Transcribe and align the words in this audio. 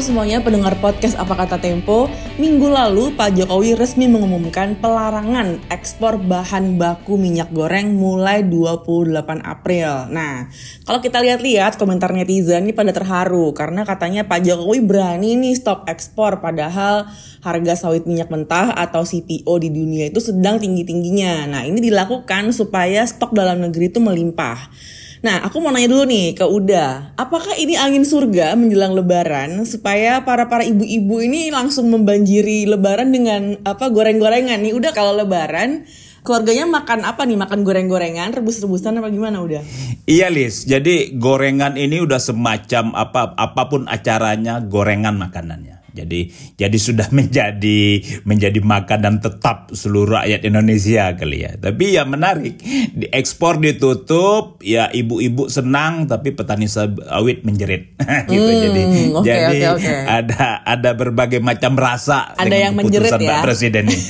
Semuanya 0.00 0.40
pendengar 0.40 0.80
podcast 0.80 1.12
Apa 1.20 1.44
Kata 1.44 1.60
Tempo. 1.60 2.08
Minggu 2.40 2.72
lalu 2.72 3.12
Pak 3.20 3.36
Jokowi 3.36 3.76
resmi 3.76 4.08
mengumumkan 4.08 4.72
pelarangan 4.80 5.60
ekspor 5.68 6.16
bahan 6.16 6.80
baku 6.80 7.20
minyak 7.20 7.52
goreng 7.52 8.00
mulai 8.00 8.40
28 8.40 9.20
April. 9.44 10.08
Nah 10.08 10.48
kalau 10.88 11.04
kita 11.04 11.20
lihat-lihat 11.20 11.76
komentar 11.76 12.16
netizen 12.16 12.64
ini 12.64 12.72
pada 12.72 12.96
terharu 12.96 13.52
Karena 13.52 13.84
katanya 13.84 14.24
Pak 14.24 14.40
Jokowi 14.40 14.80
berani 14.80 15.36
nih 15.36 15.52
stop 15.52 15.84
ekspor 15.84 16.40
Padahal 16.40 17.04
harga 17.44 17.76
sawit 17.76 18.08
minyak 18.08 18.32
mentah 18.32 18.72
atau 18.72 19.04
CPO 19.04 19.52
di 19.60 19.68
dunia 19.68 20.08
itu 20.08 20.24
sedang 20.24 20.56
tinggi-tingginya. 20.56 21.44
Nah 21.44 21.68
ini 21.68 21.76
dilakukan 21.76 22.56
supaya 22.56 23.04
stok 23.04 23.36
dalam 23.36 23.60
negeri 23.60 23.92
itu 23.92 24.00
melimpah 24.00 24.72
Nah, 25.20 25.44
aku 25.44 25.60
mau 25.60 25.68
nanya 25.68 25.92
dulu 25.92 26.08
nih 26.08 26.32
ke 26.32 26.48
Uda, 26.48 27.12
apakah 27.12 27.52
ini 27.60 27.76
angin 27.76 28.08
surga 28.08 28.56
menjelang 28.56 28.96
Lebaran 28.96 29.68
supaya 29.68 30.24
para 30.24 30.48
para 30.48 30.64
ibu-ibu 30.64 31.20
ini 31.20 31.52
langsung 31.52 31.92
membanjiri 31.92 32.64
Lebaran 32.64 33.12
dengan 33.12 33.60
apa 33.68 33.92
goreng-gorengan 33.92 34.64
nih? 34.64 34.72
Udah 34.72 34.96
kalau 34.96 35.12
Lebaran 35.12 35.84
keluarganya 36.24 36.64
makan 36.64 37.04
apa 37.04 37.28
nih? 37.28 37.36
Makan 37.36 37.60
goreng-gorengan, 37.68 38.32
rebus-rebusan 38.32 38.96
apa 38.96 39.12
gimana 39.12 39.44
udah? 39.44 39.60
Iya 40.08 40.32
Lis, 40.32 40.64
jadi 40.64 41.12
gorengan 41.12 41.76
ini 41.76 42.00
udah 42.00 42.16
semacam 42.16 42.96
apa 42.96 43.36
apa 43.36 43.62
pun 43.68 43.84
acaranya 43.92 44.64
gorengan 44.64 45.20
makanannya. 45.20 45.79
Jadi 45.94 46.30
jadi 46.56 46.78
sudah 46.78 47.08
menjadi 47.18 48.02
menjadi 48.24 48.60
makanan 48.62 49.22
tetap 49.22 49.70
seluruh 49.74 50.22
rakyat 50.22 50.46
Indonesia 50.46 51.14
kali 51.14 51.46
ya. 51.46 51.56
Tapi 51.56 51.96
ya 51.96 52.02
menarik, 52.06 52.58
diekspor 52.94 53.58
ditutup, 53.62 54.60
ya 54.62 54.90
ibu-ibu 54.90 55.46
senang 55.46 56.06
tapi 56.06 56.34
petani 56.34 56.66
sawit 56.66 57.42
menjerit 57.46 57.94
gitu. 58.32 58.50
Hmm, 58.50 58.62
jadi 58.62 58.82
oke, 59.14 59.24
jadi 59.24 59.58
oke, 59.72 59.80
oke. 59.80 59.94
ada 60.06 60.44
ada 60.66 60.90
berbagai 60.94 61.40
macam 61.40 61.74
rasa 61.78 62.34
Ada 62.34 62.44
dengan 62.46 62.60
yang 62.60 62.74
menjerit 62.76 63.10
ya. 63.16 63.28
Pak 63.30 63.38
Presiden 63.44 63.84
ini. 63.88 63.98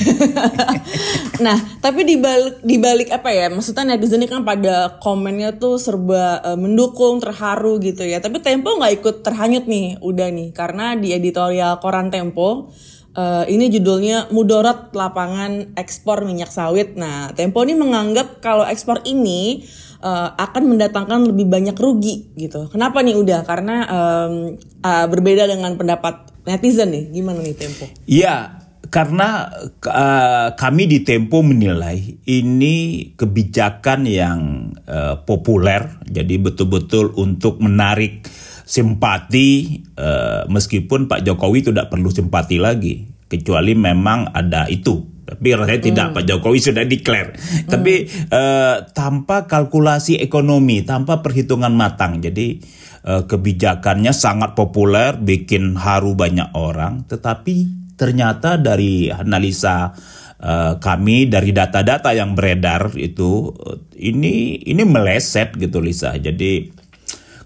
Nah, 1.41 1.57
tapi 1.81 2.05
di 2.05 2.21
balik 2.21 2.61
di 2.61 2.77
balik 2.77 3.09
apa 3.09 3.33
ya? 3.33 3.49
Maksudnya 3.49 3.97
netizen 3.97 4.21
ini 4.21 4.29
kan 4.29 4.45
pada 4.45 5.01
komennya 5.01 5.57
tuh 5.57 5.81
serba 5.81 6.43
eh, 6.45 6.59
mendukung, 6.59 7.17
terharu 7.23 7.81
gitu 7.81 8.05
ya. 8.05 8.21
Tapi 8.21 8.45
Tempo 8.45 8.77
nggak 8.77 9.01
ikut 9.01 9.17
terhanyut 9.25 9.65
nih, 9.65 9.97
udah 10.05 10.29
nih, 10.33 10.53
karena 10.53 10.97
di 11.01 11.17
editorial 11.17 11.70
koran 11.79 12.11
Tempo 12.11 12.75
eh, 13.15 13.45
ini 13.47 13.71
judulnya 13.71 14.33
Mudorot 14.35 14.91
Lapangan 14.91 15.79
Ekspor 15.79 16.27
Minyak 16.27 16.51
Sawit. 16.51 16.99
Nah, 16.99 17.31
Tempo 17.37 17.63
ini 17.63 17.79
menganggap 17.79 18.43
kalau 18.43 18.67
ekspor 18.67 19.07
ini 19.07 19.63
eh, 20.03 20.29
akan 20.35 20.75
mendatangkan 20.75 21.31
lebih 21.31 21.47
banyak 21.47 21.79
rugi 21.79 22.35
gitu. 22.35 22.67
Kenapa 22.73 23.05
nih 23.07 23.15
udah? 23.15 23.47
Karena 23.47 23.77
em, 23.87 24.35
eh, 24.59 25.07
berbeda 25.07 25.47
dengan 25.47 25.79
pendapat 25.79 26.31
netizen 26.49 26.91
nih. 26.91 27.05
Gimana 27.15 27.39
nih 27.45 27.55
Tempo? 27.55 27.87
Iya, 28.09 28.61
karena 28.91 29.47
uh, 29.87 30.49
kami 30.59 30.91
di 30.91 31.07
Tempo 31.07 31.47
menilai 31.47 32.19
ini 32.27 33.07
kebijakan 33.15 34.03
yang 34.03 34.75
uh, 34.91 35.23
populer, 35.23 36.03
jadi 36.11 36.43
betul-betul 36.43 37.15
untuk 37.15 37.63
menarik 37.63 38.27
simpati, 38.71 39.83
uh, 39.99 40.47
meskipun 40.47 41.11
Pak 41.11 41.27
Jokowi 41.27 41.67
tidak 41.67 41.91
perlu 41.91 42.07
simpati 42.15 42.63
lagi, 42.63 43.03
kecuali 43.27 43.75
memang 43.75 44.31
ada 44.31 44.71
itu. 44.71 45.11
Tapi 45.27 45.47
rasanya 45.55 45.83
tidak 45.83 46.07
Pak 46.15 46.25
Jokowi 46.27 46.59
sudah 46.63 46.87
declare. 46.87 47.35
Tapi 47.67 48.07
uh, 48.31 48.87
tanpa 48.95 49.51
kalkulasi 49.51 50.23
ekonomi, 50.23 50.87
tanpa 50.87 51.19
perhitungan 51.19 51.75
matang, 51.75 52.23
jadi 52.23 52.63
uh, 53.07 53.27
kebijakannya 53.27 54.15
sangat 54.15 54.55
populer, 54.55 55.19
bikin 55.19 55.75
haru 55.75 56.15
banyak 56.15 56.55
orang, 56.55 57.07
tetapi 57.11 57.67
ternyata 57.99 58.55
dari 58.59 59.11
analisa 59.11 59.95
uh, 60.41 60.79
kami 60.83 61.27
dari 61.27 61.51
data-data 61.51 62.11
yang 62.15 62.35
beredar 62.35 62.95
itu 62.99 63.51
uh, 63.55 63.79
ini 63.99 64.63
ini 64.63 64.83
meleset 64.83 65.55
gitu 65.59 65.79
Lisa. 65.79 66.15
Jadi 66.19 66.81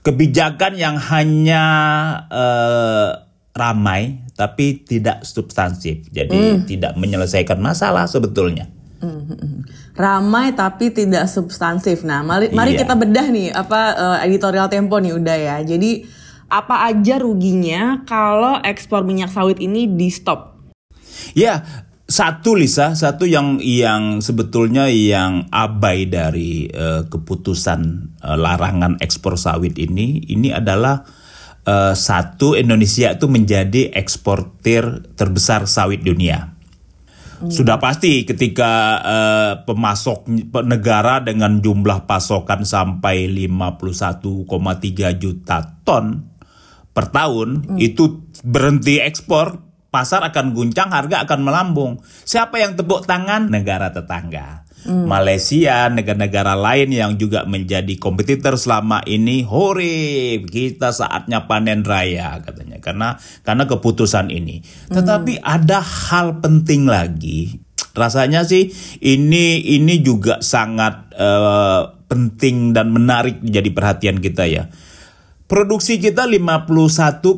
kebijakan 0.04 0.76
yang 0.76 1.00
hanya 1.00 1.64
uh, 2.28 3.24
ramai 3.56 4.20
tapi 4.36 4.84
tidak 4.84 5.24
substansif. 5.24 6.10
Jadi 6.12 6.66
tidak 6.68 6.98
menyelesaikan 7.00 7.58
masalah 7.58 8.04
sebetulnya. 8.04 8.68
ramai 9.94 10.56
tapi 10.56 10.88
tidak 10.88 11.28
substansif. 11.28 12.02
Nah, 12.08 12.24
mari, 12.24 12.48
mari 12.56 12.72
Iya. 12.72 12.88
kita 12.88 12.94
bedah 12.96 13.26
nih 13.28 13.52
apa 13.52 13.80
eh, 13.92 14.18
editorial 14.26 14.66
Tempo 14.72 14.96
nih 14.96 15.12
udah 15.12 15.36
ya. 15.36 15.56
Jadi 15.60 16.08
apa 16.48 16.88
aja 16.88 17.20
ruginya 17.20 18.00
kalau 18.08 18.58
ekspor 18.64 19.04
minyak 19.04 19.28
sawit 19.28 19.60
ini 19.60 19.86
di 19.92 20.08
stop? 20.08 20.56
Ya, 21.36 21.62
satu 22.14 22.54
Lisa, 22.54 22.94
satu 22.94 23.26
yang 23.26 23.58
yang 23.58 24.22
sebetulnya 24.22 24.86
yang 24.86 25.50
abai 25.50 26.06
dari 26.06 26.70
eh, 26.70 27.02
keputusan 27.10 27.80
eh, 28.22 28.38
larangan 28.38 29.02
ekspor 29.02 29.34
sawit 29.34 29.74
ini, 29.82 30.22
ini 30.30 30.54
adalah 30.54 31.02
eh, 31.66 31.94
satu 31.98 32.54
Indonesia 32.54 33.18
itu 33.18 33.26
menjadi 33.26 33.90
eksportir 33.90 35.10
terbesar 35.18 35.66
sawit 35.66 36.06
dunia. 36.06 36.54
Sudah 37.44 37.82
pasti 37.82 38.22
ketika 38.22 38.72
eh, 39.02 39.52
pemasok 39.66 40.30
negara 40.64 41.18
dengan 41.18 41.58
jumlah 41.58 42.06
pasokan 42.06 42.62
sampai 42.62 43.26
51,3 43.26 45.18
juta 45.18 45.82
ton 45.82 46.30
per 46.94 47.10
tahun 47.10 47.74
itu 47.82 48.22
berhenti 48.46 49.02
ekspor, 49.02 49.63
pasar 49.94 50.26
akan 50.26 50.50
guncang, 50.50 50.90
harga 50.90 51.22
akan 51.22 51.46
melambung. 51.46 52.02
Siapa 52.26 52.58
yang 52.58 52.74
tepuk 52.74 53.06
tangan? 53.06 53.46
Negara 53.46 53.94
tetangga. 53.94 54.66
Malaysia, 54.84 55.88
negara-negara 55.88 56.52
lain 56.52 56.92
yang 56.92 57.16
juga 57.16 57.48
menjadi 57.48 57.96
kompetitor 57.96 58.60
selama 58.60 59.00
ini, 59.08 59.40
hore, 59.40 60.44
kita 60.44 60.92
saatnya 60.92 61.48
panen 61.48 61.80
raya 61.80 62.36
katanya. 62.44 62.84
Karena 62.84 63.16
karena 63.40 63.64
keputusan 63.64 64.28
ini. 64.28 64.60
Tetapi 64.92 65.40
ada 65.40 65.80
hal 65.80 66.44
penting 66.44 66.84
lagi. 66.84 67.64
Rasanya 67.96 68.44
sih 68.44 68.68
ini 69.00 69.62
ini 69.72 70.04
juga 70.04 70.44
sangat 70.44 71.16
eh, 71.16 71.82
penting 72.04 72.76
dan 72.76 72.92
menarik 72.92 73.40
jadi 73.40 73.70
perhatian 73.72 74.20
kita 74.20 74.44
ya. 74.44 74.68
Produksi 75.48 75.96
kita 75.96 76.28
51,3 76.28 77.32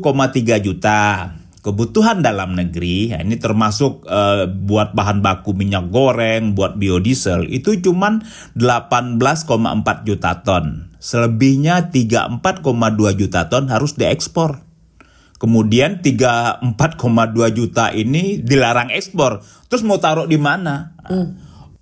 juta. 0.63 1.31
Kebutuhan 1.67 2.23
dalam 2.23 2.55
negeri, 2.55 3.11
ya 3.11 3.19
ini 3.27 3.43
termasuk 3.43 4.07
eh, 4.07 4.47
buat 4.47 4.95
bahan 4.95 5.19
baku 5.19 5.51
minyak 5.51 5.91
goreng, 5.91 6.55
buat 6.55 6.79
biodiesel, 6.79 7.51
itu 7.51 7.83
cuman 7.83 8.23
18,4 8.55 10.07
juta 10.07 10.47
ton. 10.47 10.95
Selebihnya 11.03 11.91
34,2 11.91 12.47
juta 13.19 13.51
ton 13.51 13.67
harus 13.67 13.99
diekspor. 13.99 14.63
Kemudian 15.43 16.07
34,2 16.07 16.63
juta 17.51 17.91
ini 17.91 18.39
dilarang 18.39 18.95
ekspor. 18.95 19.43
Terus 19.67 19.83
mau 19.83 19.99
taruh 19.99 20.31
di 20.31 20.39
mana? 20.39 20.95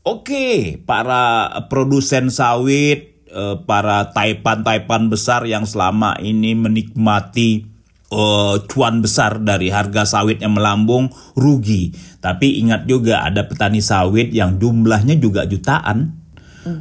Oke, 0.01 0.81
para 0.81 1.53
produsen 1.69 2.33
sawit, 2.33 3.21
eh, 3.29 3.57
para 3.69 4.17
taipan-taipan 4.17 5.13
besar 5.13 5.45
yang 5.45 5.69
selama 5.69 6.17
ini 6.25 6.57
menikmati 6.57 7.74
eh, 8.15 8.55
cuan 8.71 9.03
besar 9.03 9.43
dari 9.43 9.75
harga 9.75 10.07
sawit 10.07 10.39
yang 10.39 10.55
melambung 10.55 11.11
rugi. 11.35 11.91
Tapi 12.23 12.63
ingat 12.63 12.87
juga 12.87 13.27
ada 13.27 13.45
petani 13.45 13.83
sawit 13.83 14.31
yang 14.31 14.63
jumlahnya 14.63 15.19
juga 15.19 15.45
jutaan. 15.45 16.23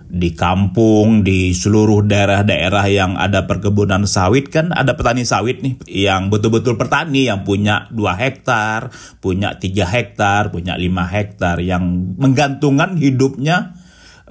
Di 0.08 0.32
kampung, 0.32 1.28
di 1.28 1.52
seluruh 1.52 2.08
daerah-daerah 2.08 2.88
yang 2.88 3.20
ada 3.20 3.44
perkebunan 3.44 4.08
sawit 4.08 4.48
kan 4.48 4.72
ada 4.72 4.96
petani 4.96 5.28
sawit 5.28 5.60
nih 5.60 5.76
yang 6.08 6.32
betul-betul 6.32 6.80
petani 6.80 7.28
yang 7.28 7.44
punya 7.44 7.92
2 7.92 8.00
hektar, 8.16 8.96
punya 9.20 9.60
3 9.60 9.84
hektar, 9.84 10.56
punya 10.56 10.80
5 10.80 10.88
hektar 10.88 11.60
yang 11.60 12.16
menggantungkan 12.16 12.96
hidupnya 12.96 13.76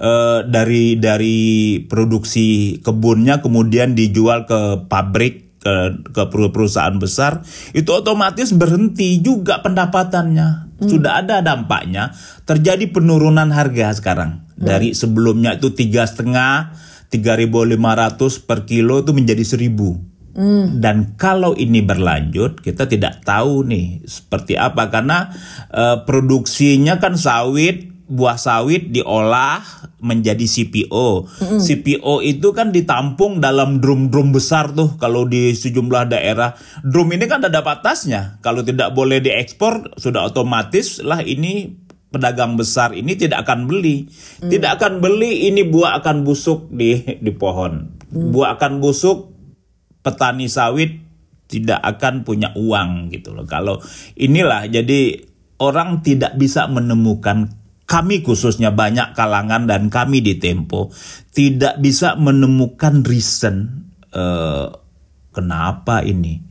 eh, 0.01 0.41
dari 0.49 0.97
dari 0.97 1.37
produksi 1.85 2.81
kebunnya 2.81 3.45
kemudian 3.45 3.93
dijual 3.93 4.49
ke 4.49 4.89
pabrik 4.89 5.42
ke, 5.63 6.03
ke 6.11 6.23
perusahaan 6.27 6.95
besar 6.99 7.39
itu 7.71 7.87
otomatis 7.95 8.51
berhenti 8.51 9.23
juga 9.23 9.63
pendapatannya. 9.63 10.75
Sudah 10.83 11.23
ada 11.23 11.39
dampaknya. 11.39 12.11
Terjadi 12.43 12.91
penurunan 12.91 13.47
harga 13.55 13.95
sekarang. 13.95 14.43
Dari 14.59 14.91
sebelumnya 14.91 15.55
itu 15.55 15.71
tiga 15.71 16.03
setengah 16.03 16.75
3.500 17.07 18.43
per 18.43 18.67
kilo 18.67 18.99
itu 18.99 19.15
menjadi 19.15 19.43
1.000 19.47 20.13
dan 20.81 21.13
kalau 21.13 21.53
ini 21.53 21.85
berlanjut 21.85 22.57
kita 22.65 22.89
tidak 22.89 23.21
tahu 23.21 23.69
nih 23.69 24.01
seperti 24.09 24.57
apa. 24.57 24.89
Karena 24.89 25.29
eh, 25.69 25.97
produksinya 26.09 26.97
kan 26.97 27.13
sawit 27.13 27.92
buah 28.03 28.35
sawit 28.35 28.91
diolah 28.91 29.63
menjadi 30.03 30.43
CPO. 30.43 31.27
Mm. 31.39 31.59
CPO 31.63 32.13
itu 32.19 32.51
kan 32.51 32.75
ditampung 32.75 33.39
dalam 33.39 33.79
drum-drum 33.79 34.35
besar 34.35 34.75
tuh 34.75 34.99
kalau 34.99 35.23
di 35.23 35.55
sejumlah 35.55 36.11
daerah. 36.11 36.51
Drum 36.83 37.15
ini 37.15 37.25
kan 37.25 37.47
ada 37.47 37.63
batasnya. 37.63 38.43
Kalau 38.43 38.61
tidak 38.61 38.91
boleh 38.91 39.23
diekspor 39.23 39.95
sudah 39.95 40.27
otomatis 40.27 40.99
lah 40.99 41.23
ini 41.23 41.79
pedagang 42.11 42.59
besar 42.59 42.91
ini 42.91 43.15
tidak 43.15 43.47
akan 43.47 43.65
beli. 43.71 44.11
Mm. 44.43 44.51
Tidak 44.51 44.71
akan 44.75 44.93
beli 44.99 45.47
ini 45.47 45.63
buah 45.63 46.03
akan 46.03 46.27
busuk 46.27 46.67
di 46.75 46.99
di 47.23 47.31
pohon. 47.31 48.03
Mm. 48.11 48.35
Buah 48.35 48.59
akan 48.59 48.83
busuk 48.83 49.31
petani 50.03 50.51
sawit 50.51 50.99
tidak 51.47 51.79
akan 51.79 52.27
punya 52.27 52.51
uang 52.59 53.13
gitu 53.15 53.31
loh. 53.31 53.47
Kalau 53.47 53.79
inilah 54.19 54.67
jadi 54.67 55.23
orang 55.63 56.03
tidak 56.03 56.35
bisa 56.35 56.67
menemukan 56.67 57.62
kami 57.93 58.25
khususnya 58.25 58.73
banyak 58.73 59.13
kalangan 59.13 59.69
dan 59.69 59.93
kami 59.93 60.25
di 60.25 60.41
Tempo 60.41 60.89
tidak 61.29 61.77
bisa 61.77 62.17
menemukan 62.17 63.05
reason 63.05 63.85
uh, 64.09 64.73
kenapa 65.29 66.01
ini. 66.01 66.41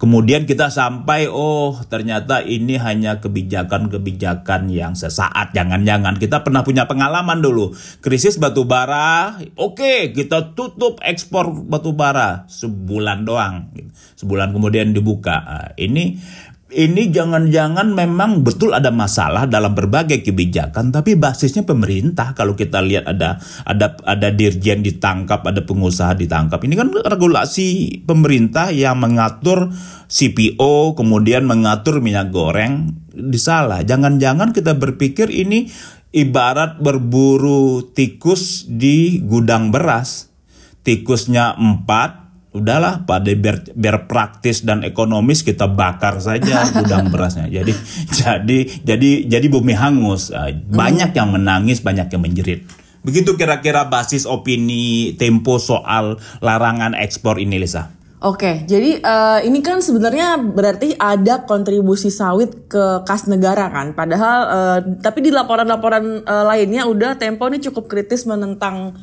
Kemudian 0.00 0.48
kita 0.48 0.72
sampai 0.72 1.28
oh 1.28 1.76
ternyata 1.86 2.40
ini 2.40 2.80
hanya 2.80 3.20
kebijakan-kebijakan 3.20 4.72
yang 4.72 4.96
sesaat. 4.96 5.52
Jangan-jangan 5.52 6.16
kita 6.16 6.42
pernah 6.42 6.66
punya 6.66 6.88
pengalaman 6.90 7.38
dulu. 7.38 7.76
Krisis 8.00 8.40
batu 8.40 8.64
bara, 8.64 9.38
oke 9.60 9.78
okay, 9.78 9.98
kita 10.10 10.56
tutup 10.58 10.98
ekspor 11.04 11.52
batu 11.52 11.94
bara 11.94 12.48
sebulan 12.50 13.28
doang. 13.28 13.70
Sebulan 14.18 14.56
kemudian 14.56 14.90
dibuka. 14.96 15.36
Nah, 15.36 15.68
ini 15.76 16.16
ini 16.70 17.10
jangan-jangan 17.10 17.90
memang 17.90 18.46
betul 18.46 18.70
ada 18.70 18.94
masalah 18.94 19.50
dalam 19.50 19.74
berbagai 19.74 20.22
kebijakan 20.22 20.94
tapi 20.94 21.18
basisnya 21.18 21.66
pemerintah. 21.66 22.32
Kalau 22.32 22.54
kita 22.54 22.78
lihat 22.78 23.10
ada 23.10 23.42
ada 23.66 23.98
ada 24.06 24.28
dirjen 24.30 24.82
ditangkap 24.82 25.42
ada 25.42 25.66
pengusaha 25.66 26.14
ditangkap. 26.14 26.62
Ini 26.62 26.74
kan 26.78 26.88
regulasi 26.94 28.00
pemerintah 28.06 28.70
yang 28.70 29.02
mengatur 29.02 29.74
CPO 30.06 30.94
kemudian 30.94 31.44
mengatur 31.46 31.98
minyak 31.98 32.30
goreng. 32.30 32.94
Disalah 33.10 33.82
jangan-jangan 33.82 34.54
kita 34.54 34.78
berpikir 34.78 35.26
ini 35.26 35.66
ibarat 36.14 36.78
berburu 36.78 37.90
tikus 37.90 38.70
di 38.70 39.18
gudang 39.26 39.74
beras. 39.74 40.30
Tikusnya 40.80 41.58
empat 41.58 42.29
udahlah 42.50 43.06
pada 43.06 43.30
biar 43.30 43.62
biar 43.78 44.10
praktis 44.10 44.66
dan 44.66 44.82
ekonomis 44.82 45.46
kita 45.46 45.70
bakar 45.70 46.18
saja 46.18 46.66
gudang 46.76 47.08
berasnya. 47.08 47.46
Jadi 47.46 47.72
jadi 48.10 48.58
jadi 48.82 49.10
jadi 49.30 49.46
bumi 49.46 49.74
hangus. 49.74 50.34
Ah, 50.34 50.50
banyak 50.50 51.14
yang 51.14 51.30
menangis, 51.30 51.78
banyak 51.82 52.10
yang 52.10 52.22
menjerit. 52.22 52.66
Begitu 53.00 53.32
kira-kira 53.38 53.88
basis 53.88 54.28
opini 54.28 55.16
Tempo 55.16 55.56
soal 55.56 56.20
larangan 56.44 56.92
ekspor 56.92 57.40
ini, 57.40 57.56
Lisa. 57.56 57.96
Oke, 58.20 58.68
jadi 58.68 59.00
uh, 59.00 59.40
ini 59.40 59.64
kan 59.64 59.80
sebenarnya 59.80 60.36
berarti 60.36 60.92
ada 61.00 61.48
kontribusi 61.48 62.12
sawit 62.12 62.68
ke 62.68 63.00
kas 63.08 63.24
negara 63.24 63.72
kan. 63.72 63.96
Padahal, 63.96 64.38
uh, 64.44 64.78
tapi 65.00 65.24
di 65.24 65.32
laporan-laporan 65.32 66.28
uh, 66.28 66.44
lainnya 66.44 66.84
udah 66.84 67.16
Tempo 67.16 67.48
ini 67.48 67.64
cukup 67.64 67.88
kritis 67.88 68.28
menentang 68.28 69.00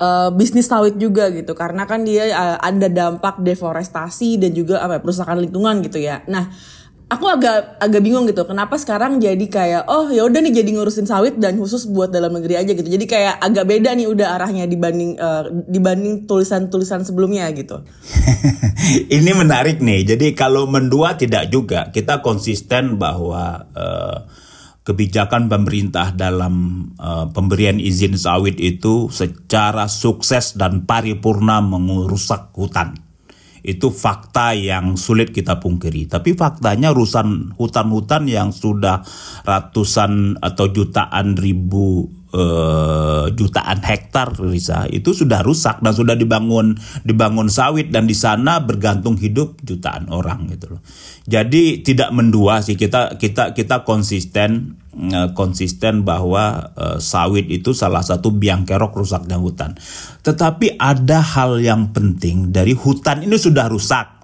uh, 0.00 0.32
bisnis 0.32 0.66
sawit 0.66 0.96
juga 0.96 1.28
gitu 1.30 1.52
karena 1.52 1.84
kan 1.84 2.02
dia 2.02 2.32
uh, 2.32 2.56
ada 2.58 2.88
dampak 2.88 3.38
deforestasi 3.44 4.40
dan 4.40 4.50
juga 4.56 4.80
apa 4.80 4.98
ya, 4.98 5.00
perusakan 5.04 5.38
lingkungan 5.44 5.84
gitu 5.84 6.00
ya. 6.00 6.24
Nah, 6.26 6.48
aku 7.10 7.26
agak 7.26 7.82
agak 7.82 8.00
bingung 8.06 8.22
gitu 8.30 8.46
kenapa 8.46 8.78
sekarang 8.78 9.18
jadi 9.18 9.46
kayak 9.50 9.82
oh 9.90 10.06
ya 10.14 10.22
udah 10.22 10.38
nih 10.46 10.62
jadi 10.62 10.70
ngurusin 10.78 11.10
sawit 11.10 11.34
dan 11.42 11.58
khusus 11.58 11.90
buat 11.90 12.08
dalam 12.14 12.32
negeri 12.32 12.56
aja 12.62 12.72
gitu. 12.72 12.86
Jadi 12.86 13.04
kayak 13.04 13.42
agak 13.42 13.66
beda 13.66 13.92
nih 13.98 14.06
udah 14.08 14.40
arahnya 14.40 14.64
dibanding 14.70 15.18
uh, 15.18 15.50
dibanding 15.68 16.24
tulisan-tulisan 16.24 17.02
sebelumnya 17.02 17.50
gitu. 17.52 17.82
Ini 19.20 19.30
menarik 19.36 19.82
nih. 19.82 20.16
Jadi 20.16 20.32
kalau 20.32 20.70
mendua 20.70 21.18
tidak 21.18 21.50
juga 21.50 21.90
kita 21.90 22.24
konsisten 22.24 22.96
bahwa 22.96 23.68
uh, 23.74 24.16
kebijakan 24.90 25.46
pemerintah 25.46 26.10
dalam 26.10 26.86
uh, 26.98 27.30
pemberian 27.30 27.78
izin 27.78 28.18
sawit 28.18 28.58
itu 28.58 29.06
secara 29.06 29.86
sukses 29.86 30.58
dan 30.58 30.82
paripurna 30.82 31.62
mengurusak 31.62 32.50
hutan. 32.58 32.98
Itu 33.62 33.94
fakta 33.94 34.58
yang 34.58 34.98
sulit 34.98 35.30
kita 35.30 35.62
pungkiri. 35.62 36.10
Tapi 36.10 36.34
faktanya 36.34 36.90
rusan 36.90 37.54
hutan-hutan 37.54 38.26
yang 38.26 38.50
sudah 38.50 39.06
ratusan 39.46 40.42
atau 40.42 40.66
jutaan 40.74 41.38
ribu 41.38 42.19
uh, 42.34 43.26
jutaan 43.34 43.78
hektar 43.82 44.34
Risa 44.38 44.86
itu 44.90 45.14
sudah 45.14 45.42
rusak 45.42 45.82
dan 45.82 45.92
sudah 45.94 46.14
dibangun 46.14 46.78
dibangun 47.02 47.50
sawit 47.50 47.90
dan 47.90 48.06
di 48.06 48.14
sana 48.14 48.62
bergantung 48.62 49.18
hidup 49.18 49.58
jutaan 49.62 50.10
orang 50.10 50.50
gitu 50.50 50.76
loh. 50.76 50.82
Jadi 51.26 51.82
tidak 51.82 52.10
mendua 52.14 52.62
sih 52.62 52.74
kita 52.78 53.18
kita 53.18 53.54
kita 53.54 53.82
konsisten 53.86 54.78
uh, 54.94 55.30
konsisten 55.34 56.02
bahwa 56.06 56.74
uh, 56.74 56.98
sawit 57.02 57.46
itu 57.50 57.74
salah 57.74 58.02
satu 58.02 58.34
biang 58.34 58.66
kerok 58.66 58.98
rusaknya 59.02 59.38
hutan. 59.38 59.74
Tetapi 60.22 60.78
ada 60.78 61.22
hal 61.22 61.58
yang 61.62 61.90
penting 61.94 62.54
dari 62.54 62.74
hutan 62.74 63.26
ini 63.26 63.36
sudah 63.38 63.66
rusak. 63.70 64.18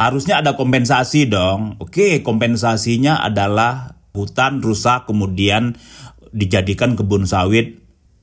Harusnya 0.00 0.40
ada 0.40 0.56
kompensasi 0.56 1.28
dong. 1.28 1.76
Oke, 1.76 2.24
kompensasinya 2.24 3.20
adalah 3.20 4.00
hutan 4.10 4.58
rusak 4.58 5.06
kemudian 5.06 5.78
dijadikan 6.30 6.94
kebun 6.94 7.26
sawit 7.26 7.80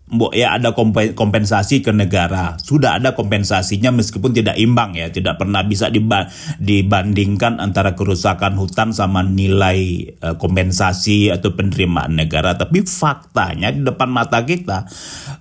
Mbok 0.08 0.32
ya 0.40 0.56
ada 0.56 0.72
kompensasi 1.12 1.84
ke 1.84 1.92
negara. 1.92 2.56
Sudah 2.64 2.96
ada 2.96 3.12
kompensasinya 3.12 3.92
meskipun 3.92 4.32
tidak 4.32 4.56
imbang 4.56 4.96
ya, 4.96 5.12
tidak 5.12 5.36
pernah 5.36 5.68
bisa 5.68 5.92
dibandingkan 5.92 7.60
antara 7.60 7.92
kerusakan 7.92 8.56
hutan 8.56 8.96
sama 8.96 9.20
nilai 9.28 10.08
eh, 10.08 10.36
kompensasi 10.40 11.28
atau 11.28 11.52
penerimaan 11.60 12.16
negara. 12.16 12.56
Tapi 12.56 12.88
faktanya 12.88 13.68
di 13.68 13.84
depan 13.84 14.08
mata 14.08 14.48
kita 14.48 14.88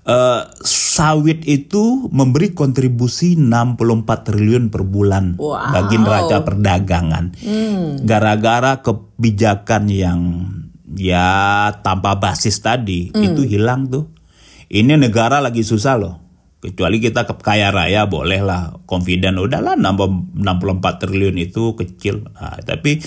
uh, 0.03 0.51
sawit 0.67 1.47
itu 1.47 2.11
memberi 2.11 2.51
kontribusi 2.51 3.39
64 3.39 3.79
triliun 4.27 4.75
per 4.75 4.83
bulan 4.83 5.39
wow. 5.39 5.79
bagi 5.79 5.95
neraca 5.95 6.43
perdagangan. 6.43 7.25
Hmm. 7.39 8.03
Gara-gara 8.03 8.83
kebijakan 8.83 9.83
yang 9.95 10.21
ya 10.97 11.29
tanpa 11.85 12.17
basis 12.17 12.59
tadi 12.65 13.13
hmm. 13.13 13.23
itu 13.23 13.43
hilang 13.45 13.87
tuh. 13.87 14.09
Ini 14.67 14.99
negara 14.99 15.39
lagi 15.39 15.63
susah 15.63 15.95
loh. 15.95 16.27
Kecuali 16.57 16.99
kita 16.99 17.29
kaya 17.39 17.71
raya 17.71 18.11
bolehlah 18.11 18.83
confident 18.89 19.39
udahlah 19.39 19.79
nambah 19.79 20.35
64 20.41 20.99
triliun 21.05 21.37
itu 21.39 21.79
kecil. 21.79 22.27
Nah, 22.33 22.59
tapi 22.65 22.99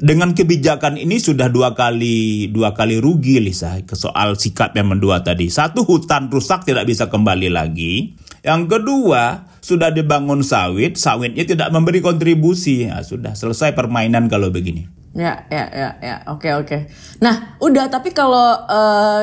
dengan 0.00 0.34
kebijakan 0.34 0.98
ini 0.98 1.22
sudah 1.22 1.46
dua 1.52 1.78
kali 1.78 2.48
dua 2.50 2.74
kali 2.74 2.98
rugi 2.98 3.38
Lisa 3.38 3.78
ke 3.86 3.94
soal 3.94 4.34
sikap 4.34 4.74
yang 4.74 4.90
mendua 4.90 5.22
tadi. 5.22 5.46
Satu 5.46 5.86
hutan 5.86 6.26
rusak 6.26 6.66
tidak 6.66 6.90
bisa 6.90 7.06
kembali 7.06 7.52
lagi. 7.54 8.18
Yang 8.42 8.80
kedua 8.80 9.46
sudah 9.62 9.94
dibangun 9.94 10.42
sawit, 10.42 10.98
sawitnya 10.98 11.44
tidak 11.46 11.68
memberi 11.70 12.02
kontribusi. 12.02 12.88
Nah, 12.88 13.04
sudah 13.04 13.36
selesai 13.38 13.76
permainan 13.76 14.26
kalau 14.26 14.50
begini. 14.50 15.03
Ya, 15.14 15.46
ya, 15.46 15.64
ya, 15.70 15.88
ya. 16.02 16.16
Oke, 16.34 16.50
oke. 16.50 16.90
Nah, 17.22 17.54
udah. 17.62 17.86
Tapi 17.86 18.10
kalau 18.10 18.66
uh, 18.66 19.22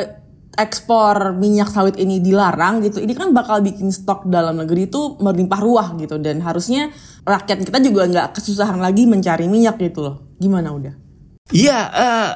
ekspor 0.55 1.36
minyak 1.36 1.67
sawit 1.67 2.00
ini 2.00 2.24
dilarang 2.24 2.79
gitu, 2.88 3.03
ini 3.03 3.12
kan 3.12 3.36
bakal 3.36 3.60
bikin 3.60 3.91
stok 3.91 4.24
dalam 4.31 4.55
negeri 4.63 4.88
itu 4.88 5.19
melimpah 5.19 5.60
ruah 5.60 5.88
gitu. 6.00 6.15
Dan 6.15 6.39
harusnya 6.39 6.95
rakyat 7.27 7.67
kita 7.67 7.83
juga 7.83 8.07
nggak 8.07 8.27
kesusahan 8.39 8.79
lagi 8.79 9.03
mencari 9.03 9.51
minyak 9.51 9.75
gitu 9.83 10.00
loh. 10.00 10.15
Gimana 10.39 10.71
udah? 10.71 10.95
Iya, 11.51 11.79
uh, 11.91 12.31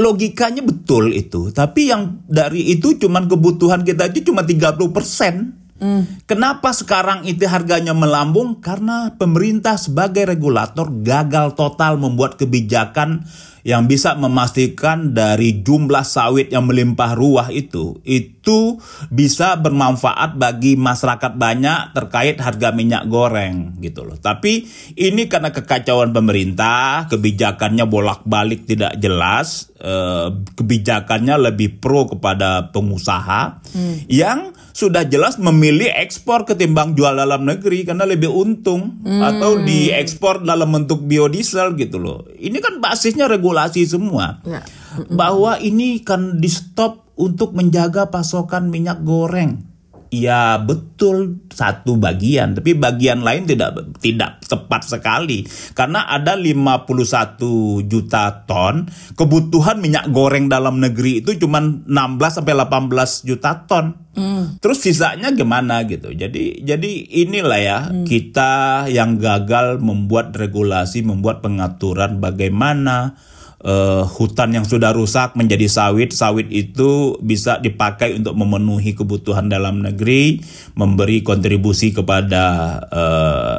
logikanya 0.00 0.64
betul 0.64 1.12
itu. 1.12 1.52
Tapi 1.52 1.92
yang 1.92 2.24
dari 2.24 2.72
itu 2.72 2.96
cuman 2.96 3.28
kebutuhan 3.28 3.84
kita 3.84 4.08
itu 4.08 4.32
cuma 4.32 4.40
30 4.40 4.88
persen. 4.88 5.65
Mm. 5.76 6.24
Kenapa 6.24 6.72
sekarang 6.72 7.28
itu 7.28 7.44
harganya 7.44 7.92
melambung? 7.92 8.64
Karena 8.64 9.12
pemerintah 9.12 9.76
sebagai 9.76 10.24
regulator 10.24 10.88
gagal 11.04 11.52
total 11.52 12.00
membuat 12.00 12.40
kebijakan 12.40 13.28
yang 13.66 13.90
bisa 13.90 14.14
memastikan 14.14 15.10
dari 15.10 15.58
jumlah 15.58 16.06
sawit 16.06 16.54
yang 16.54 16.70
melimpah 16.70 17.18
ruah 17.18 17.50
itu 17.50 17.98
itu 18.06 18.78
bisa 19.10 19.58
bermanfaat 19.58 20.38
bagi 20.38 20.78
masyarakat 20.78 21.34
banyak 21.34 21.90
terkait 21.90 22.38
harga 22.38 22.70
minyak 22.70 23.10
goreng 23.10 23.74
gitu 23.82 24.06
loh. 24.06 24.14
Tapi 24.22 24.62
ini 24.94 25.26
karena 25.26 25.50
kekacauan 25.50 26.14
pemerintah, 26.14 27.10
kebijakannya 27.10 27.82
bolak-balik 27.90 28.70
tidak 28.70 29.02
jelas, 29.02 29.74
eh, 29.82 30.30
kebijakannya 30.30 31.50
lebih 31.50 31.82
pro 31.82 32.06
kepada 32.06 32.70
pengusaha 32.70 33.66
hmm. 33.74 34.06
yang 34.06 34.54
sudah 34.76 35.08
jelas 35.08 35.40
memilih 35.40 35.88
ekspor 35.88 36.44
ketimbang 36.44 36.92
jual 36.92 37.16
dalam 37.16 37.48
negeri 37.48 37.82
karena 37.82 38.04
lebih 38.04 38.28
untung 38.28 39.00
hmm. 39.00 39.24
atau 39.24 39.58
diekspor 39.64 40.44
dalam 40.44 40.68
bentuk 40.68 41.02
biodiesel 41.02 41.74
gitu 41.80 41.96
loh. 41.98 42.28
Ini 42.36 42.60
kan 42.60 42.78
basisnya 42.78 43.24
regulasi 43.26 43.55
semua. 43.88 44.44
Ya. 44.44 44.60
Bahwa 45.08 45.56
ini 45.60 46.04
kan 46.04 46.40
di 46.40 46.48
stop 46.48 47.06
untuk 47.16 47.56
menjaga 47.56 48.12
pasokan 48.12 48.68
minyak 48.68 49.02
goreng. 49.02 49.76
Ya 50.06 50.62
betul 50.62 51.42
satu 51.50 51.98
bagian, 51.98 52.54
tapi 52.54 52.78
bagian 52.78 53.26
lain 53.26 53.42
tidak 53.42 53.74
tidak 53.98 54.38
tepat 54.46 54.86
sekali 54.86 55.42
karena 55.74 56.06
ada 56.06 56.38
51 56.38 57.90
juta 57.90 58.46
ton 58.46 58.86
kebutuhan 59.18 59.82
minyak 59.82 60.06
goreng 60.14 60.46
dalam 60.46 60.78
negeri 60.78 61.26
itu 61.26 61.34
cuma 61.42 61.58
16 61.58 61.90
sampai 62.38 62.54
18 62.54 63.26
juta 63.26 63.66
ton. 63.66 63.98
Mm. 64.14 64.62
Terus 64.62 64.78
sisanya 64.86 65.34
gimana 65.34 65.82
gitu. 65.90 66.14
Jadi 66.14 66.62
jadi 66.62 66.90
inilah 67.26 67.60
ya 67.60 67.78
mm. 67.90 68.06
kita 68.06 68.86
yang 68.86 69.18
gagal 69.18 69.82
membuat 69.82 70.30
regulasi, 70.38 71.02
membuat 71.02 71.42
pengaturan 71.42 72.22
bagaimana 72.22 73.18
uh, 73.62 74.04
hutan 74.04 74.52
yang 74.52 74.66
sudah 74.66 74.92
rusak 74.92 75.38
menjadi 75.38 75.70
sawit. 75.70 76.12
Sawit 76.12 76.50
itu 76.50 77.16
bisa 77.22 77.62
dipakai 77.62 78.18
untuk 78.18 78.36
memenuhi 78.36 78.92
kebutuhan 78.92 79.48
dalam 79.48 79.80
negeri, 79.80 80.42
memberi 80.76 81.22
kontribusi 81.24 81.94
kepada 81.94 82.44
uh, 82.90 83.58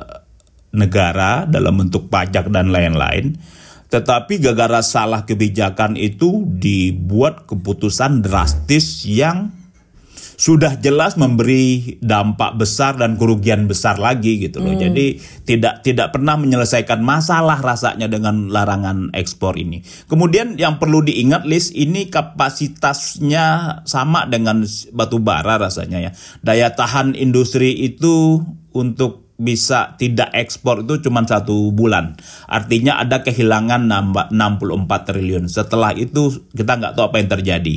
negara 0.75 1.47
dalam 1.47 1.79
bentuk 1.79 2.11
pajak 2.11 2.51
dan 2.51 2.69
lain-lain. 2.69 3.39
Tetapi 3.87 4.43
gara-gara 4.43 4.83
salah 4.83 5.23
kebijakan 5.23 5.95
itu 5.95 6.43
dibuat 6.43 7.47
keputusan 7.47 8.19
drastis 8.19 9.07
yang 9.07 9.55
sudah 10.37 10.77
jelas 10.77 11.17
memberi 11.17 11.97
dampak 11.97 12.61
besar 12.61 12.93
dan 12.93 13.17
kerugian 13.17 13.65
besar 13.65 13.97
lagi 13.97 14.37
gitu 14.37 14.61
loh. 14.61 14.77
Hmm. 14.77 14.81
Jadi 14.85 15.17
tidak 15.49 15.81
tidak 15.81 16.13
pernah 16.13 16.37
menyelesaikan 16.37 17.01
masalah 17.01 17.57
rasanya 17.57 18.05
dengan 18.05 18.53
larangan 18.53 19.09
ekspor 19.17 19.57
ini. 19.57 19.81
Kemudian 20.05 20.53
yang 20.61 20.77
perlu 20.77 21.01
diingat 21.01 21.49
list 21.49 21.73
ini 21.73 22.13
kapasitasnya 22.13 23.81
sama 23.89 24.29
dengan 24.29 24.61
batu 24.93 25.17
bara 25.17 25.57
rasanya 25.57 26.05
ya. 26.05 26.11
Daya 26.45 26.69
tahan 26.77 27.17
industri 27.17 27.73
itu 27.73 28.45
untuk 28.77 29.27
bisa 29.37 29.93
tidak 30.01 30.33
ekspor 30.33 30.81
itu 30.81 31.07
cuma 31.07 31.21
satu 31.21 31.69
bulan. 31.69 32.17
Artinya 32.49 32.97
ada 32.97 33.21
kehilangan 33.21 33.85
64 33.85 34.33
triliun. 35.13 35.45
Setelah 35.45 35.93
itu 35.93 36.33
kita 36.57 36.77
nggak 36.81 36.93
tahu 36.97 37.05
apa 37.13 37.17
yang 37.21 37.29
terjadi. 37.29 37.75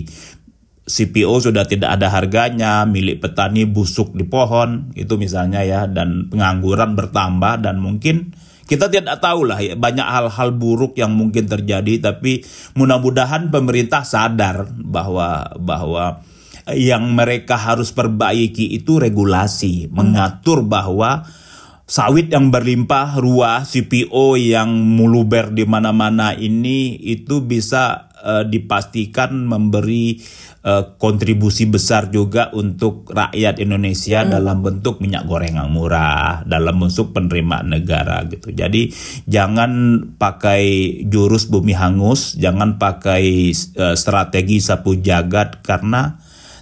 CPO 0.91 1.39
sudah 1.39 1.65
tidak 1.71 1.95
ada 1.95 2.11
harganya, 2.11 2.83
milik 2.83 3.23
petani 3.23 3.63
busuk 3.63 4.11
di 4.19 4.27
pohon, 4.27 4.91
itu 4.99 5.15
misalnya 5.15 5.63
ya, 5.63 5.87
dan 5.87 6.27
pengangguran 6.27 6.99
bertambah 6.99 7.63
dan 7.63 7.79
mungkin 7.79 8.35
kita 8.67 8.91
tidak 8.91 9.23
tahu 9.23 9.47
lah 9.47 9.59
ya, 9.63 9.79
banyak 9.79 10.07
hal-hal 10.07 10.51
buruk 10.55 10.99
yang 10.99 11.15
mungkin 11.15 11.47
terjadi, 11.47 12.11
tapi 12.11 12.43
mudah-mudahan 12.75 13.51
pemerintah 13.51 14.03
sadar 14.03 14.67
bahwa 14.71 15.55
bahwa 15.59 16.27
yang 16.75 17.15
mereka 17.15 17.59
harus 17.59 17.91
perbaiki 17.91 18.75
itu 18.75 19.03
regulasi, 19.03 19.91
mengatur 19.91 20.63
bahwa 20.63 21.27
sawit 21.91 22.31
yang 22.31 22.55
berlimpah 22.55 23.19
ruah, 23.19 23.67
CPO 23.67 24.39
yang 24.39 24.71
muluber 24.71 25.51
di 25.51 25.67
mana-mana 25.67 26.31
ini 26.39 26.95
itu 26.95 27.43
bisa 27.43 28.10
uh, 28.21 28.45
dipastikan 28.47 29.33
memberi 29.49 30.21
uh, 30.65 30.97
kontribusi 30.97 31.67
besar 31.67 32.13
juga 32.13 32.53
untuk 32.55 33.09
rakyat 33.11 33.59
Indonesia 33.59 34.23
hmm. 34.23 34.31
dalam 34.31 34.61
bentuk 34.61 35.01
minyak 35.01 35.27
goreng 35.27 35.57
yang 35.57 35.73
murah, 35.73 36.45
dalam 36.45 36.79
bentuk 36.79 37.13
penerimaan 37.17 37.73
negara 37.73 38.23
gitu. 38.29 38.53
Jadi 38.53 38.93
jangan 39.27 39.73
pakai 40.17 40.63
jurus 41.09 41.49
bumi 41.49 41.75
hangus, 41.75 42.37
jangan 42.37 42.79
pakai 42.79 43.51
uh, 43.81 43.97
strategi 43.97 44.63
sapu 44.63 45.01
jagat 45.01 45.65
karena 45.65 46.21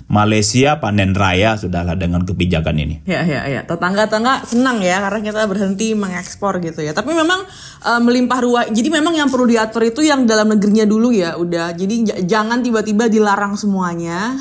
Malaysia 0.09 0.81
panen 0.81 1.13
raya 1.13 1.61
sudahlah 1.61 1.93
dengan 1.93 2.25
kebijakan 2.25 2.81
ini. 2.81 3.05
Ya 3.05 3.29
ya 3.29 3.45
ya, 3.45 3.61
tetangga-tetangga 3.69 4.49
senang 4.49 4.81
ya 4.81 5.05
karena 5.05 5.21
kita 5.21 5.45
berhenti 5.45 5.93
mengekspor 5.93 6.65
gitu 6.65 6.81
ya. 6.81 6.97
Tapi 6.97 7.13
memang 7.13 7.45
uh, 7.85 8.01
melimpah 8.01 8.41
ruah. 8.41 8.65
Jadi 8.73 8.89
memang 8.89 9.13
yang 9.13 9.29
perlu 9.29 9.45
diatur 9.45 9.85
itu 9.85 10.01
yang 10.01 10.25
dalam 10.25 10.49
negerinya 10.49 10.89
dulu 10.89 11.13
ya, 11.13 11.37
udah. 11.37 11.77
Jadi 11.77 12.25
jangan 12.25 12.65
tiba-tiba 12.65 13.13
dilarang 13.13 13.61
semuanya. 13.61 14.33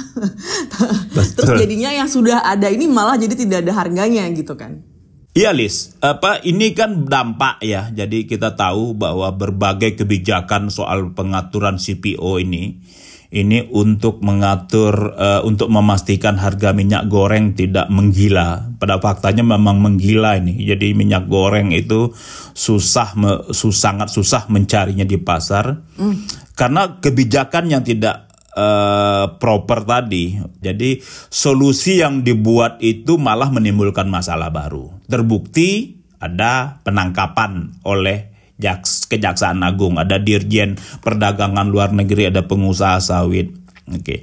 Terus 1.35 1.51
jadinya 1.59 1.91
yang 1.91 2.07
sudah 2.07 2.47
ada 2.47 2.71
ini 2.71 2.87
malah 2.87 3.19
jadi 3.19 3.35
tidak 3.35 3.67
ada 3.67 3.75
harganya 3.75 4.23
gitu 4.31 4.55
kan. 4.55 4.87
Iya 5.35 5.51
Lis, 5.51 5.99
apa 5.99 6.41
ini 6.47 6.71
kan 6.71 7.03
dampak 7.03 7.59
ya. 7.59 7.91
Jadi 7.91 8.23
kita 8.23 8.55
tahu 8.55 8.95
bahwa 8.95 9.35
berbagai 9.35 9.99
kebijakan 9.99 10.71
soal 10.71 11.11
pengaturan 11.11 11.75
CPO 11.75 12.39
ini 12.39 12.79
ini 13.27 13.67
untuk 13.75 14.23
mengatur 14.23 15.11
uh, 15.11 15.41
untuk 15.43 15.67
memastikan 15.67 16.39
harga 16.39 16.71
minyak 16.71 17.11
goreng 17.11 17.51
tidak 17.59 17.91
menggila. 17.91 18.71
Pada 18.79 19.03
faktanya 19.03 19.43
memang 19.43 19.83
menggila 19.83 20.39
ini. 20.39 20.63
Jadi 20.63 20.95
minyak 20.95 21.27
goreng 21.27 21.75
itu 21.75 22.15
susah 22.55 23.09
me, 23.19 23.31
sus, 23.51 23.75
sangat 23.75 24.07
susah 24.07 24.47
mencarinya 24.47 25.03
di 25.03 25.19
pasar 25.19 25.75
mm. 25.99 26.55
karena 26.55 27.03
kebijakan 27.03 27.67
yang 27.67 27.83
tidak 27.83 28.31
uh, 28.55 29.35
proper 29.35 29.83
tadi. 29.83 30.39
Jadi 30.63 31.03
solusi 31.27 31.99
yang 31.99 32.23
dibuat 32.23 32.79
itu 32.79 33.19
malah 33.19 33.51
menimbulkan 33.51 34.07
masalah 34.07 34.47
baru. 34.47 34.87
Terbukti 35.11 35.99
ada 36.17 36.79
penangkapan 36.81 37.83
oleh 37.83 38.36
Jaks, 38.57 39.05
Kejaksaan 39.05 39.61
Agung, 39.61 40.01
ada 40.01 40.17
Dirjen 40.17 40.77
Perdagangan 41.05 41.69
Luar 41.69 41.93
Negeri, 41.93 42.33
ada 42.33 42.45
pengusaha 42.45 42.97
sawit. 42.97 43.53
Oke. 43.87 44.01
Okay. 44.01 44.19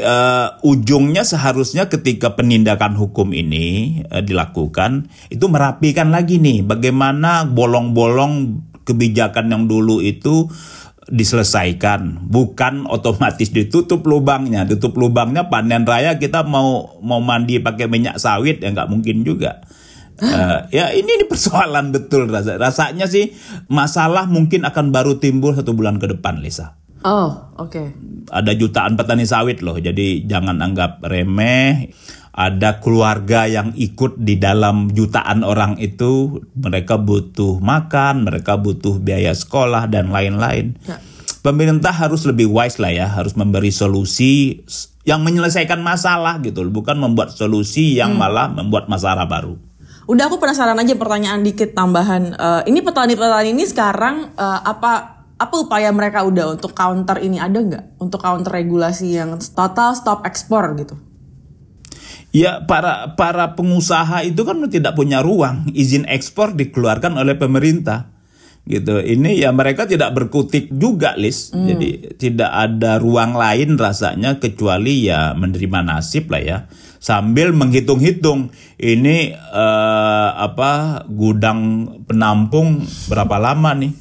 Uh, 0.00 0.48
ujungnya 0.64 1.28
seharusnya 1.28 1.92
ketika 1.92 2.32
penindakan 2.32 2.96
hukum 2.96 3.36
ini 3.36 4.00
uh, 4.08 4.24
dilakukan 4.24 5.12
itu 5.28 5.44
merapikan 5.44 6.08
lagi 6.08 6.40
nih 6.40 6.64
bagaimana 6.64 7.44
bolong-bolong 7.44 8.64
kebijakan 8.88 9.52
yang 9.52 9.64
dulu 9.68 10.00
itu 10.00 10.48
diselesaikan 11.04 12.32
bukan 12.32 12.88
otomatis 12.88 13.52
ditutup 13.52 14.08
lubangnya 14.08 14.64
tutup 14.64 14.96
lubangnya 14.96 15.52
panen 15.52 15.84
raya 15.84 16.16
kita 16.16 16.48
mau 16.48 16.96
mau 17.04 17.20
mandi 17.20 17.60
pakai 17.60 17.84
minyak 17.84 18.16
sawit 18.16 18.64
ya 18.64 18.72
nggak 18.72 18.88
mungkin 18.88 19.20
juga 19.20 19.68
Uh, 20.14 20.70
ya 20.70 20.94
ini, 20.94 21.10
ini 21.10 21.24
persoalan 21.26 21.90
betul 21.90 22.30
rasa 22.30 22.54
rasanya 22.54 23.10
sih 23.10 23.34
masalah 23.66 24.30
mungkin 24.30 24.62
akan 24.62 24.94
baru 24.94 25.18
timbul 25.18 25.58
satu 25.58 25.74
bulan 25.74 25.98
ke 25.98 26.06
depan 26.06 26.38
Lisa. 26.38 26.78
Oh 27.02 27.50
oke. 27.58 27.74
Okay. 27.74 27.86
Ada 28.30 28.54
jutaan 28.54 28.94
petani 28.94 29.26
sawit 29.26 29.58
loh 29.60 29.74
jadi 29.74 30.22
jangan 30.22 30.62
anggap 30.62 31.02
remeh. 31.02 31.90
Ada 32.34 32.82
keluarga 32.82 33.46
yang 33.46 33.78
ikut 33.78 34.18
di 34.18 34.42
dalam 34.42 34.90
jutaan 34.90 35.46
orang 35.46 35.78
itu 35.78 36.42
mereka 36.58 36.98
butuh 36.98 37.62
makan, 37.62 38.26
mereka 38.26 38.58
butuh 38.58 38.98
biaya 38.98 39.30
sekolah 39.30 39.86
dan 39.86 40.10
lain-lain. 40.10 40.74
Ya. 40.82 40.98
Pemerintah 41.46 41.94
harus 41.94 42.26
lebih 42.26 42.50
wise 42.50 42.82
lah 42.82 42.90
ya, 42.90 43.06
harus 43.06 43.38
memberi 43.38 43.70
solusi 43.70 44.66
yang 45.06 45.22
menyelesaikan 45.22 45.78
masalah 45.78 46.42
gitu, 46.42 46.66
bukan 46.72 46.98
membuat 46.98 47.30
solusi 47.30 47.94
yang 47.94 48.16
hmm. 48.16 48.20
malah 48.24 48.48
membuat 48.50 48.90
masalah 48.90 49.30
baru. 49.30 49.54
Udah 50.04 50.28
aku 50.28 50.36
penasaran 50.36 50.76
aja 50.76 50.94
pertanyaan 50.96 51.40
dikit 51.40 51.72
tambahan. 51.72 52.36
Uh, 52.36 52.62
ini 52.68 52.84
petani-petani 52.84 53.56
ini 53.56 53.64
sekarang 53.64 54.36
uh, 54.36 54.60
apa 54.60 55.24
apa 55.34 55.54
upaya 55.58 55.90
mereka 55.90 56.22
udah 56.22 56.54
untuk 56.54 56.76
counter 56.76 57.18
ini 57.18 57.42
ada 57.42 57.58
nggak 57.58 57.98
untuk 57.98 58.22
counter 58.22 58.52
regulasi 58.54 59.18
yang 59.18 59.40
total 59.40 59.96
stop 59.96 60.22
ekspor 60.28 60.76
gitu? 60.78 60.94
Ya 62.34 62.66
para 62.66 63.14
para 63.14 63.54
pengusaha 63.54 64.26
itu 64.26 64.42
kan 64.42 64.58
tidak 64.66 64.98
punya 64.98 65.22
ruang 65.22 65.70
izin 65.70 66.04
ekspor 66.10 66.52
dikeluarkan 66.52 67.14
oleh 67.14 67.38
pemerintah 67.38 68.14
gitu. 68.64 69.00
Ini 69.00 69.44
ya 69.44 69.52
mereka 69.52 69.84
tidak 69.84 70.16
berkutik 70.16 70.72
juga, 70.72 71.14
Lis. 71.14 71.52
Hmm. 71.52 71.68
Jadi 71.68 72.16
tidak 72.16 72.50
ada 72.50 72.96
ruang 72.98 73.36
lain 73.36 73.76
rasanya 73.76 74.40
kecuali 74.40 75.08
ya 75.08 75.36
menerima 75.36 75.80
nasib 75.84 76.32
lah 76.32 76.42
ya. 76.42 76.58
Sambil 77.04 77.52
menghitung-hitung 77.52 78.48
ini 78.80 79.36
uh, 79.36 80.28
apa 80.40 81.04
gudang 81.04 81.84
penampung 82.08 82.80
berapa 83.12 83.36
lama 83.36 83.76
nih. 83.76 83.92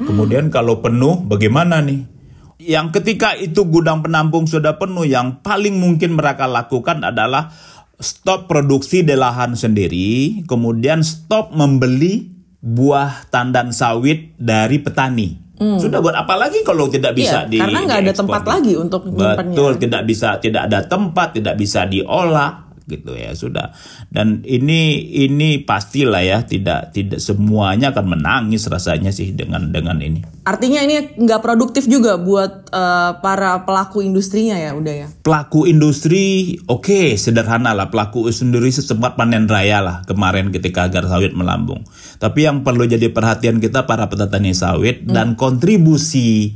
Kemudian 0.00 0.48
kalau 0.48 0.80
penuh 0.80 1.20
bagaimana 1.28 1.84
nih? 1.84 2.08
Yang 2.56 2.96
ketika 2.96 3.36
itu 3.36 3.68
gudang 3.68 4.00
penampung 4.00 4.48
sudah 4.48 4.80
penuh, 4.80 5.04
yang 5.04 5.44
paling 5.44 5.76
mungkin 5.76 6.16
mereka 6.16 6.48
lakukan 6.48 7.04
adalah 7.04 7.52
stop 8.00 8.48
produksi 8.48 9.04
di 9.04 9.12
lahan 9.12 9.52
sendiri, 9.52 10.40
kemudian 10.48 11.04
stop 11.04 11.52
membeli 11.52 12.32
buah 12.64 13.28
tandan 13.28 13.76
sawit 13.76 14.32
dari 14.40 14.80
petani. 14.80 15.41
Hmm. 15.62 15.78
Sudah 15.78 16.02
buat 16.02 16.18
apa 16.18 16.34
lagi 16.34 16.66
kalau 16.66 16.90
tidak 16.90 17.14
bisa 17.14 17.46
iya, 17.46 17.50
di 17.50 17.58
karena 17.62 17.86
nggak 17.86 18.00
ada 18.02 18.12
tempat 18.18 18.42
lagi 18.42 18.74
untuk 18.74 19.06
betul 19.14 19.78
tidak 19.78 20.02
bisa 20.02 20.42
tidak 20.42 20.66
ada 20.66 20.82
tempat 20.82 21.38
tidak 21.38 21.54
bisa 21.54 21.86
diolah 21.86 22.71
gitu 22.92 23.16
ya 23.16 23.32
sudah. 23.32 23.72
Dan 24.12 24.44
ini 24.44 25.00
ini 25.24 25.64
pastilah 25.64 26.20
ya 26.20 26.38
tidak 26.44 26.92
tidak 26.92 27.24
semuanya 27.24 27.96
akan 27.96 28.20
menangis 28.20 28.68
rasanya 28.68 29.08
sih 29.08 29.32
dengan 29.32 29.72
dengan 29.72 29.96
ini. 30.04 30.20
Artinya 30.44 30.84
ini 30.84 31.16
nggak 31.16 31.40
produktif 31.40 31.88
juga 31.88 32.20
buat 32.20 32.68
uh, 32.68 33.22
para 33.24 33.64
pelaku 33.64 34.04
industrinya 34.04 34.60
ya 34.60 34.76
udah 34.76 34.94
ya? 34.94 35.08
Pelaku 35.24 35.64
industri 35.64 36.58
oke 36.68 36.84
okay, 36.84 37.06
sederhana 37.16 37.72
lah. 37.72 37.88
Pelaku 37.88 38.28
sendiri 38.28 38.68
sempat 38.68 39.16
panen 39.16 39.48
raya 39.48 39.80
lah 39.80 39.96
kemarin 40.04 40.52
ketika 40.52 40.90
agar 40.90 41.08
sawit 41.08 41.32
melambung. 41.32 41.80
Tapi 42.20 42.44
yang 42.44 42.60
perlu 42.60 42.84
jadi 42.84 43.08
perhatian 43.08 43.62
kita 43.62 43.88
para 43.88 44.10
petani 44.12 44.52
sawit 44.52 45.06
hmm. 45.06 45.14
dan 45.14 45.38
kontribusi 45.38 46.52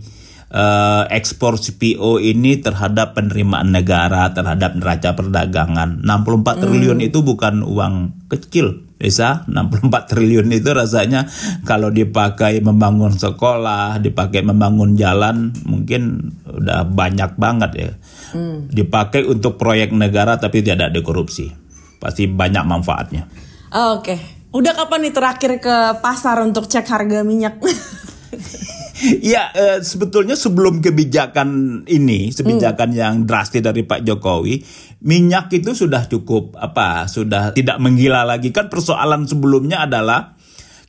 uh, 0.53 1.05
ekspor 1.11 1.59
CPO 1.59 2.23
ini 2.23 2.61
terhadap 2.63 3.19
penerimaan 3.19 3.75
negara 3.75 4.31
terhadap 4.31 4.79
neraca 4.79 5.17
perdagangan. 5.17 6.05
64 6.05 6.07
hmm. 6.07 6.61
triliun 6.63 7.01
itu 7.03 7.19
bukan 7.23 7.65
uang 7.67 8.27
kecil. 8.31 8.87
Bisa 8.97 9.45
64 9.45 9.93
triliun 10.15 10.49
itu 10.57 10.73
rasanya 10.73 11.29
kalau 11.69 11.93
dipakai 11.93 12.65
membangun 12.65 13.13
sekolah, 13.13 14.01
dipakai 14.01 14.41
membangun 14.41 14.97
jalan 14.97 15.53
mungkin 15.69 16.33
udah 16.49 16.87
banyak 16.89 17.37
banget 17.37 17.71
ya. 17.77 17.91
Hmm. 18.33 18.71
Dipakai 18.71 19.27
untuk 19.29 19.61
proyek 19.61 19.93
negara 19.93 20.41
tapi 20.41 20.65
tidak 20.65 20.95
ada 20.95 21.01
korupsi. 21.05 21.53
Pasti 21.97 22.29
banyak 22.29 22.65
manfaatnya. 22.65 23.29
Oh, 23.77 24.01
Oke. 24.01 24.17
Okay. 24.17 24.19
Udah 24.57 24.73
kapan 24.73 25.05
nih 25.05 25.13
terakhir 25.13 25.53
ke 25.61 25.77
pasar 26.01 26.41
untuk 26.41 26.65
cek 26.65 26.89
harga 26.89 27.21
minyak? 27.21 27.61
ya 29.21 29.53
uh, 29.53 29.79
sebetulnya 29.85 30.35
sebelum 30.39 30.81
kebijakan 30.81 31.83
ini, 31.89 32.33
kebijakan 32.33 32.91
hmm. 32.93 32.99
yang 32.99 33.15
drastis 33.29 33.61
dari 33.61 33.85
Pak 33.85 34.03
Jokowi, 34.05 34.61
minyak 35.05 35.53
itu 35.53 35.77
sudah 35.77 36.09
cukup 36.09 36.57
apa? 36.57 37.05
Sudah 37.07 37.53
tidak 37.53 37.77
menggila 37.81 38.25
lagi 38.25 38.51
kan 38.53 38.73
persoalan 38.73 39.29
sebelumnya 39.29 39.85
adalah 39.85 40.37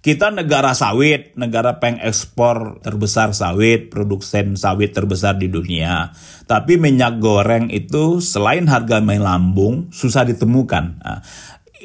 kita 0.07 0.31
negara 0.31 0.71
sawit, 0.71 1.35
negara 1.35 1.83
pengekspor 1.83 2.79
terbesar 2.79 3.35
sawit, 3.35 3.91
produsen 3.91 4.55
sawit 4.55 4.95
terbesar 4.95 5.35
di 5.35 5.51
dunia. 5.51 6.15
Tapi 6.47 6.79
minyak 6.79 7.19
goreng 7.19 7.67
itu 7.67 8.23
selain 8.23 8.71
harga 8.71 9.03
melambung, 9.03 9.91
susah 9.91 10.23
ditemukan. 10.23 10.85
Nah, 11.03 11.19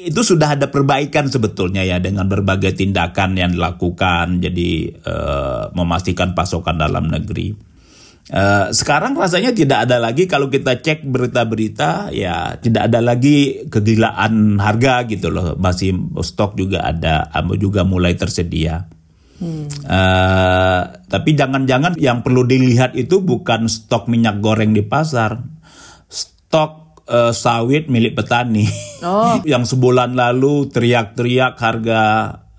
itu 0.03 0.21
sudah 0.21 0.59
ada 0.59 0.67
perbaikan 0.67 1.31
sebetulnya 1.31 1.81
ya 1.87 1.97
dengan 2.03 2.27
berbagai 2.27 2.75
tindakan 2.75 3.39
yang 3.39 3.55
dilakukan 3.55 4.43
jadi 4.43 4.69
uh, 5.07 5.63
memastikan 5.71 6.35
pasokan 6.35 6.75
dalam 6.75 7.07
negeri. 7.07 7.55
Uh, 8.31 8.71
sekarang 8.71 9.19
rasanya 9.19 9.51
tidak 9.51 9.83
ada 9.83 9.99
lagi 9.99 10.31
kalau 10.31 10.47
kita 10.47 10.79
cek 10.79 11.03
berita-berita 11.03 12.07
ya 12.15 12.55
tidak 12.55 12.87
ada 12.87 13.03
lagi 13.03 13.67
kegilaan 13.67 14.63
harga 14.63 15.03
gitu 15.11 15.27
loh 15.27 15.59
masih 15.59 15.91
stok 16.23 16.55
juga 16.55 16.87
ada 16.87 17.27
juga 17.59 17.83
mulai 17.83 18.15
tersedia. 18.15 18.87
Hmm. 19.43 19.67
Uh, 19.83 21.03
tapi 21.11 21.35
jangan-jangan 21.35 21.99
yang 21.99 22.23
perlu 22.23 22.47
dilihat 22.47 22.95
itu 22.95 23.19
bukan 23.19 23.67
stok 23.67 24.07
minyak 24.07 24.39
goreng 24.39 24.71
di 24.71 24.87
pasar, 24.87 25.43
stok 26.07 26.82
uh, 27.07 27.31
sawit 27.35 27.91
milik 27.91 28.15
petani 28.15 28.67
oh. 29.03 29.41
yang 29.51 29.67
sebulan 29.67 30.15
lalu 30.15 30.69
teriak-teriak 30.71 31.59
harga 31.59 32.01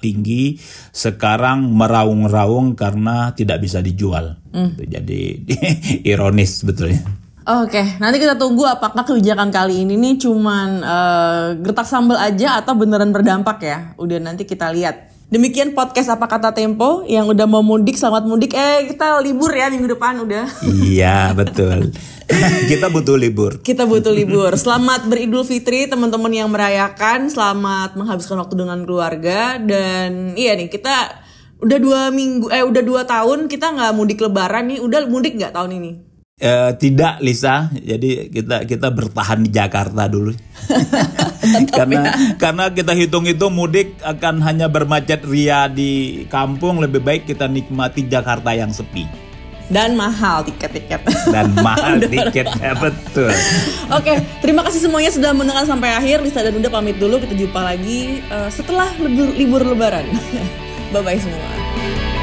tinggi 0.05 0.61
sekarang 0.93 1.73
meraung-raung 1.73 2.77
karena 2.77 3.33
tidak 3.33 3.65
bisa 3.65 3.81
dijual. 3.81 4.37
Mm. 4.53 4.77
Jadi 4.85 5.21
ironis 6.13 6.61
sebetulnya. 6.61 7.01
Oke, 7.45 7.77
okay. 7.77 7.87
nanti 8.01 8.17
kita 8.17 8.41
tunggu 8.41 8.65
apakah 8.65 9.05
kebijakan 9.05 9.53
kali 9.53 9.85
ini 9.85 10.01
nih 10.01 10.17
cuman 10.17 10.81
uh, 10.81 11.45
gertak 11.61 11.85
sambal 11.85 12.17
aja 12.17 12.57
atau 12.57 12.73
beneran 12.73 13.13
berdampak 13.13 13.61
ya. 13.61 13.79
Udah 14.01 14.17
nanti 14.17 14.49
kita 14.49 14.73
lihat. 14.73 15.13
Demikian 15.29 15.77
podcast 15.77 16.09
apa 16.09 16.25
kata 16.25 16.57
Tempo 16.57 17.05
yang 17.05 17.29
udah 17.29 17.45
mau 17.45 17.61
mudik 17.61 18.01
selamat 18.01 18.25
mudik. 18.25 18.57
Eh 18.57 18.89
kita 18.89 19.21
libur 19.21 19.53
ya 19.53 19.69
minggu 19.69 19.93
depan 19.93 20.25
udah. 20.25 20.49
Iya 20.65 21.37
betul. 21.37 21.93
kita 22.71 22.87
butuh 22.89 23.17
libur. 23.17 23.61
Kita 23.61 23.85
butuh 23.85 24.13
libur. 24.13 24.53
Selamat 24.57 25.07
beridul 25.07 25.45
fitri 25.45 25.87
teman-teman 25.87 26.33
yang 26.33 26.49
merayakan. 26.51 27.29
Selamat 27.29 27.97
menghabiskan 27.99 28.41
waktu 28.41 28.55
dengan 28.57 28.83
keluarga 28.83 29.61
dan 29.61 30.35
iya 30.39 30.57
nih 30.57 30.73
kita 30.73 31.25
udah 31.61 31.79
dua 31.81 32.01
minggu 32.13 32.51
eh 32.51 32.65
udah 32.65 32.83
dua 32.85 33.03
tahun 33.09 33.47
kita 33.49 33.77
nggak 33.77 33.93
mudik 33.97 34.19
lebaran 34.25 34.73
nih. 34.73 34.79
Udah 34.81 35.07
mudik 35.09 35.37
nggak 35.37 35.55
tahun 35.55 35.73
ini? 35.81 35.93
Uh, 36.35 36.75
tidak 36.75 37.23
Lisa, 37.23 37.71
jadi 37.71 38.27
kita 38.27 38.67
kita 38.67 38.91
bertahan 38.91 39.47
di 39.47 39.55
Jakarta 39.55 40.11
dulu. 40.11 40.35
karena 41.79 42.11
ya. 42.11 42.13
karena 42.43 42.65
kita 42.75 42.91
hitung-hitung 42.91 43.55
mudik 43.55 43.95
akan 44.03 44.43
hanya 44.43 44.67
bermacet 44.67 45.23
ria 45.23 45.71
di 45.71 46.25
kampung, 46.27 46.83
lebih 46.83 47.07
baik 47.07 47.31
kita 47.31 47.47
nikmati 47.47 48.11
Jakarta 48.11 48.51
yang 48.51 48.75
sepi 48.75 49.24
dan 49.73 49.97
mahal 49.97 50.45
tiket-tiket. 50.45 51.01
Dan 51.33 51.57
mahal 51.67 52.01
tiketnya 52.01 52.77
betul. 52.77 53.33
Oke, 53.89 54.21
terima 54.45 54.61
kasih 54.67 54.85
semuanya 54.85 55.11
sudah 55.13 55.33
mendengar 55.33 55.65
sampai 55.65 55.97
akhir. 55.97 56.21
Lisa 56.21 56.45
dan 56.45 56.57
Unda 56.57 56.69
pamit 56.69 57.01
dulu. 57.01 57.21
Kita 57.21 57.33
jumpa 57.33 57.61
lagi 57.61 58.21
uh, 58.29 58.51
setelah 58.53 58.91
libur, 59.01 59.29
libur 59.33 59.63
Lebaran. 59.65 60.05
bye 60.93 61.01
bye 61.01 61.19
semua. 61.21 62.14